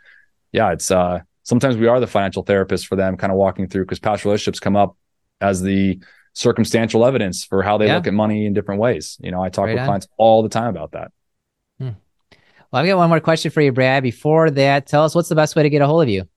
[0.52, 3.84] yeah it's uh sometimes we are the financial therapist for them kind of walking through
[3.84, 4.96] because past relationships come up
[5.40, 5.98] as the
[6.34, 7.96] circumstantial evidence for how they yeah.
[7.96, 9.86] look at money in different ways you know i talk right with on.
[9.86, 11.10] clients all the time about that
[11.78, 11.90] hmm.
[12.70, 15.34] well i've got one more question for you brad before that tell us what's the
[15.34, 16.28] best way to get a hold of you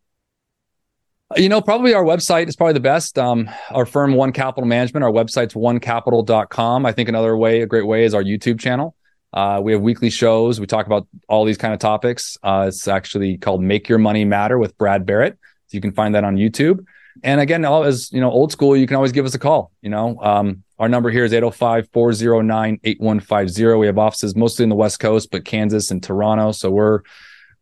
[1.38, 3.17] you know, probably our website is probably the best.
[3.17, 6.86] Um, our firm, One Capital Management, our website's onecapital.com.
[6.86, 8.97] I think another way, a great way, is our YouTube channel.
[9.33, 10.59] Uh, we have weekly shows.
[10.59, 12.37] We talk about all these kind of topics.
[12.43, 15.37] Uh, it's actually called Make Your Money Matter with Brad Barrett.
[15.67, 16.85] So you can find that on YouTube.
[17.23, 19.71] And again, as you know, old school, you can always give us a call.
[19.81, 23.79] You know, um, our number here is 805-409-8150.
[23.79, 26.51] We have offices mostly in the West Coast, but Kansas and Toronto.
[26.51, 27.01] So we're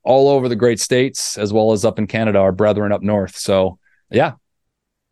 [0.03, 3.35] all over the great states as well as up in Canada, our brethren up north.
[3.35, 3.79] So,
[4.09, 4.33] yeah.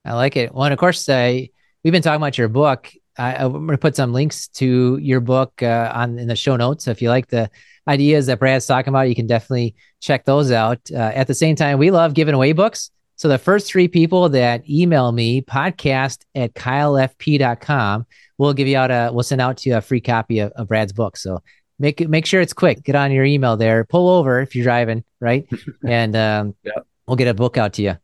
[0.06, 0.54] I like it.
[0.54, 1.42] Well, and of course, uh,
[1.84, 2.92] we've been talking about your book.
[3.18, 6.56] I, am going to put some links to your book uh, on in the show
[6.56, 6.86] notes.
[6.86, 7.50] So if you like the
[7.88, 10.80] ideas that Brad's talking about, you can definitely check those out.
[10.92, 12.92] Uh, at the same time, we love giving away books.
[13.16, 18.06] So the first three people that email me podcast at kylefp.com,
[18.38, 20.68] we'll give you out a, we'll send out to you a free copy of, of
[20.68, 21.18] Brad's book.
[21.18, 21.42] So
[21.80, 22.84] make make sure it's quick.
[22.84, 23.84] Get on your email there.
[23.86, 25.48] Pull over if you're driving, right?
[25.86, 26.86] and um, yep.
[27.08, 27.96] we'll get a book out to you.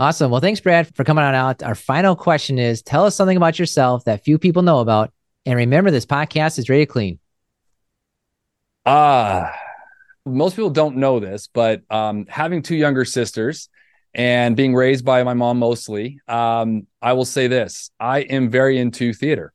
[0.00, 0.30] Awesome.
[0.30, 1.64] Well, thanks, Brad, for coming on out.
[1.64, 5.12] Our final question is: Tell us something about yourself that few people know about,
[5.44, 7.18] and remember, this podcast is rated clean.
[8.86, 9.52] Ah, uh,
[10.24, 13.68] most people don't know this, but um, having two younger sisters
[14.14, 18.78] and being raised by my mom mostly, um, I will say this: I am very
[18.78, 19.52] into theater.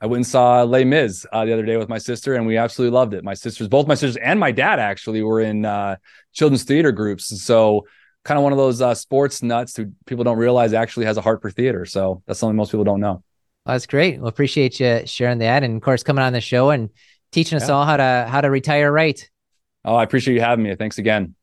[0.00, 2.56] I went and saw Les Mis uh, the other day with my sister, and we
[2.56, 3.24] absolutely loved it.
[3.24, 5.96] My sisters, both my sisters and my dad, actually were in uh,
[6.32, 7.84] children's theater groups, and so
[8.24, 11.20] kind of one of those uh, sports nuts who people don't realize actually has a
[11.20, 11.86] heart for theater.
[11.86, 13.22] So that's something most people don't know.
[13.66, 14.18] that's great.
[14.18, 16.90] Well, appreciate you sharing that, and of course coming on the show and
[17.32, 17.74] teaching us yeah.
[17.74, 19.28] all how to how to retire right.
[19.84, 20.74] Oh, I appreciate you having me.
[20.74, 21.34] Thanks again.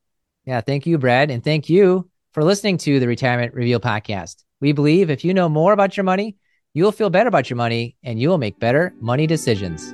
[0.46, 4.44] Yeah, thank you, Brad, and thank you for listening to the Retirement Revealed podcast.
[4.62, 6.38] We believe if you know more about your money
[6.78, 9.94] You'll feel better about your money and you will make better money decisions.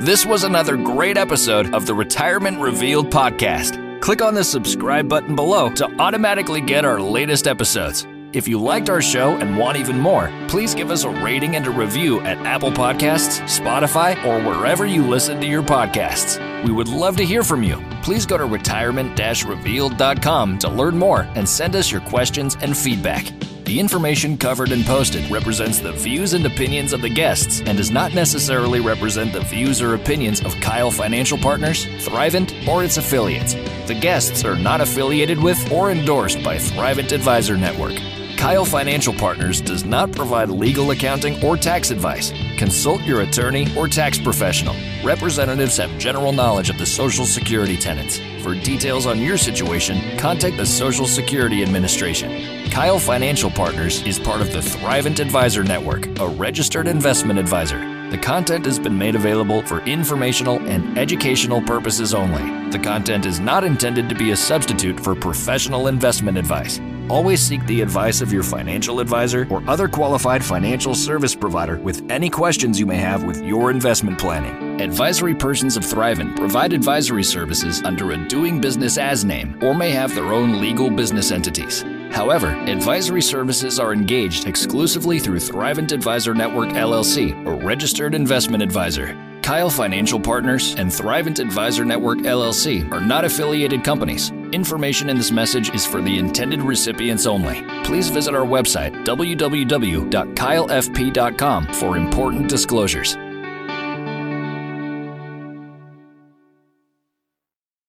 [0.00, 3.84] This was another great episode of the Retirement Revealed podcast.
[4.06, 8.06] Click on the subscribe button below to automatically get our latest episodes.
[8.32, 11.66] If you liked our show and want even more, please give us a rating and
[11.66, 16.38] a review at Apple Podcasts, Spotify, or wherever you listen to your podcasts.
[16.64, 17.82] We would love to hear from you.
[18.04, 23.32] Please go to retirement revealed.com to learn more and send us your questions and feedback.
[23.66, 27.90] The information covered and posted represents the views and opinions of the guests and does
[27.90, 33.54] not necessarily represent the views or opinions of Kyle Financial Partners, Thrivent, or its affiliates.
[33.88, 37.96] The guests are not affiliated with or endorsed by Thrivent Advisor Network.
[38.36, 42.30] Kyle Financial Partners does not provide legal accounting or tax advice.
[42.58, 44.76] Consult your attorney or tax professional.
[45.02, 48.20] Representatives have general knowledge of the Social Security tenants.
[48.44, 52.55] For details on your situation, contact the Social Security Administration.
[52.76, 57.78] Kyle Financial Partners is part of the Thrivent Advisor Network, a registered investment advisor.
[58.10, 62.68] The content has been made available for informational and educational purposes only.
[62.68, 66.78] The content is not intended to be a substitute for professional investment advice.
[67.08, 72.04] Always seek the advice of your financial advisor or other qualified financial service provider with
[72.10, 74.82] any questions you may have with your investment planning.
[74.82, 79.92] Advisory persons of Thrivent provide advisory services under a doing business as name or may
[79.92, 81.82] have their own legal business entities.
[82.10, 89.16] However, advisory services are engaged exclusively through Thrivent Advisor Network LLC, a registered investment advisor.
[89.42, 94.30] Kyle Financial Partners and Thrivent Advisor Network LLC are not affiliated companies.
[94.50, 97.62] Information in this message is for the intended recipients only.
[97.84, 103.16] Please visit our website, www.kylefp.com, for important disclosures.